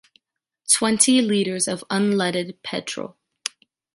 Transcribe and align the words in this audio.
Twenty 0.67 1.21
liters 1.21 1.67
of 1.67 1.83
unleaded 1.91 2.57
petrol. 2.63 3.17